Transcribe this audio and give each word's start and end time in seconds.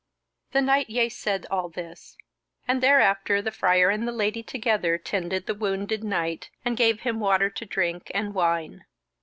The 0.53 0.61
knight 0.61 0.89
yeasaid 0.89 1.45
all 1.51 1.69
this, 1.69 2.17
and 2.67 2.81
thereafter 2.81 3.39
the 3.39 3.51
Friar 3.51 3.91
and 3.91 4.07
the 4.07 4.11
Lady 4.11 4.41
together 4.41 4.97
tended 4.97 5.45
the 5.45 5.53
wounded 5.53 6.03
knight, 6.03 6.49
and 6.65 6.75
gave 6.75 7.01
him 7.01 7.19
water 7.19 7.51
to 7.51 7.65
drink, 7.67 8.09
and 8.11 8.33
wine. 8.33 8.85